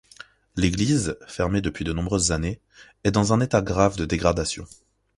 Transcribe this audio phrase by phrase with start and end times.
[0.55, 2.59] L'église, fermée depuis de nombreuses années,
[3.03, 4.65] est dans un état grave de dégradation.